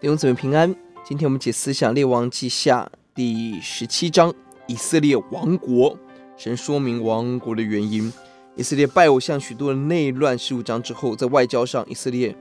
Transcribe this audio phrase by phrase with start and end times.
[0.00, 0.72] 弟兄姊妹平安。
[1.04, 4.32] 今天我们解思想列王记下第十七章，
[4.68, 5.98] 以色列王国。
[6.36, 8.12] 神说明王国的原因。
[8.54, 10.38] 以色列拜偶像许多的内乱。
[10.38, 12.32] 十五章之后，在外交上，以色列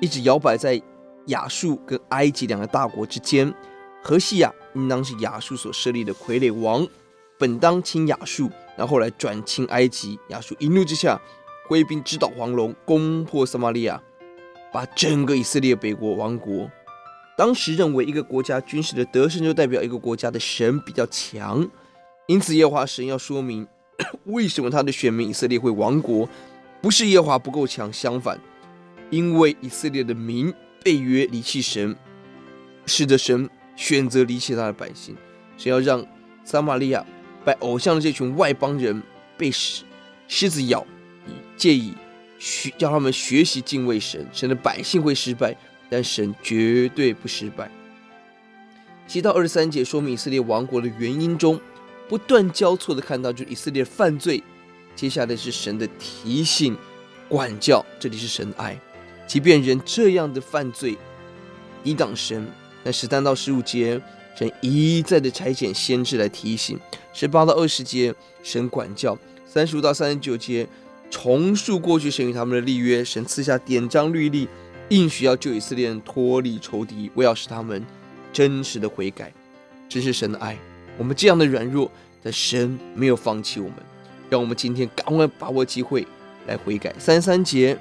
[0.00, 0.80] 一直摇摆在
[1.26, 3.52] 亚述跟埃及两个大国之间。
[4.00, 6.86] 何西亚应当是亚述所设立的傀儡王，
[7.36, 10.16] 本当亲亚述，然后来转亲埃及。
[10.28, 11.20] 亚述一怒之下，
[11.66, 14.00] 挥兵直捣黄龙，攻破撒玛利亚，
[14.76, 16.70] 把整个以色列北国亡国。
[17.34, 21.66] 当时认为一个国家军事的得胜就代表一个国家的神比较强，
[22.26, 23.66] 因此耶和华神要说明。
[24.24, 26.28] 为什么他的选民以色列会亡国？
[26.82, 28.38] 不是耶和华不够强，相反，
[29.08, 30.52] 因为以色列的民
[30.84, 31.96] 背约离弃神，
[32.84, 35.16] 使得神选择离弃他的百姓，
[35.56, 36.06] 神要让
[36.44, 37.02] 撒玛利亚
[37.46, 39.02] 拜偶像的这群外邦人
[39.38, 39.84] 被狮
[40.28, 40.86] 狮子咬，
[41.56, 41.94] 借以
[42.38, 44.26] 学叫他们学习敬畏神。
[44.32, 45.56] 神的百姓会失败，
[45.88, 47.70] 但神绝对不失败。
[49.06, 51.60] 七到二十三节说明以色列亡国的原因中。
[52.08, 54.40] 不断交错的看到，就是以色列犯罪。
[54.94, 56.76] 接下来是神的提醒、
[57.28, 58.80] 管教，这里是神的爱。
[59.26, 60.96] 即便人这样的犯罪，
[61.82, 62.46] 抵挡神，
[62.84, 64.00] 但十三到十五节，
[64.38, 66.76] 神一再的差遣先知来提醒；
[67.12, 70.64] 十八到二十节，神管教；三十五到三十九节，
[71.10, 73.04] 重述过去神与他们的立约。
[73.04, 74.48] 神赐下典章律例，
[74.88, 77.84] 应许要救以色列人脱离仇敌，为要使他们
[78.32, 79.32] 真实的悔改。
[79.88, 80.56] 这是神的爱。
[80.98, 81.90] 我们这样的软弱，
[82.22, 83.76] 但神没有放弃我们，
[84.30, 86.06] 让我们今天赶快把握机会
[86.46, 86.94] 来悔改。
[86.98, 87.78] 三三节，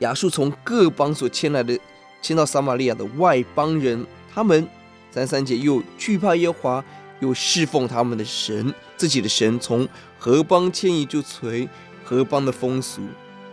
[0.00, 1.78] 亚述从各邦所迁来的，
[2.22, 4.66] 迁到撒玛利亚的外邦人，他们
[5.10, 6.84] 三三节又惧怕耶和华，
[7.20, 11.68] 又侍奉他们的神，自己的神，从何邦迁移就随
[12.04, 13.02] 何邦的风俗。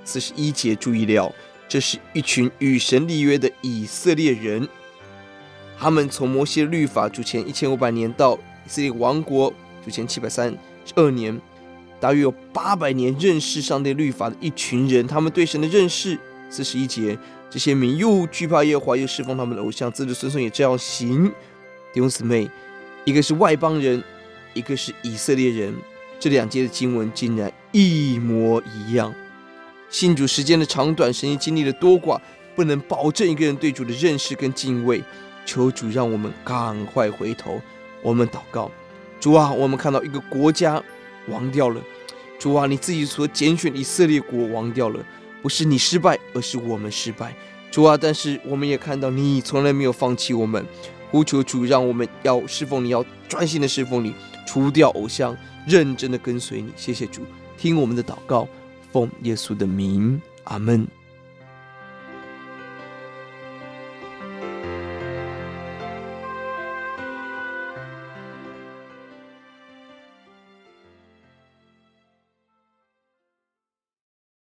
[0.05, 1.33] 四十一节注意了，
[1.67, 4.67] 这是一群与神立约的以色列人。
[5.79, 9.53] 他们从摩西律法主前一千五百年到以色列王国
[9.83, 10.51] 主前七百三
[10.85, 11.39] 十二年，
[11.99, 15.05] 大约有八百年认识上帝律法的一群人。
[15.07, 16.17] 他们对神的认识，
[16.49, 17.17] 四十一节，
[17.49, 21.27] 这些民又惧怕耶和华，又侍奉他们的偶像，子子孙孙也这样行。
[21.93, 22.49] 弟兄姊妹，
[23.05, 24.03] 一个是外邦人，
[24.53, 25.75] 一个是以色列人，
[26.19, 29.13] 这两节的经文竟然一模一样。
[29.89, 32.19] 信主时间的长短，神已经历的多寡，
[32.55, 35.03] 不能保证一个人对主的认识跟敬畏。
[35.45, 37.61] 求主让我们赶快回头，
[38.01, 38.71] 我们祷告，
[39.19, 40.81] 主啊，我们看到一个国家
[41.27, 41.81] 亡掉了，
[42.39, 45.05] 主啊，你自己所拣选的以色列国亡掉了，
[45.41, 47.35] 不是你失败，而是我们失败，
[47.69, 50.65] 主啊，但是我们也看到你从来没有放弃我们，
[51.13, 54.15] 呼求主，让我们要侍奉你，要专心的侍奉你，
[54.47, 55.37] 除掉偶像，
[55.67, 57.21] 认真的跟随你，谢谢主，
[57.55, 58.47] 听我们的祷告，
[58.91, 60.87] 奉耶稣的名，阿门。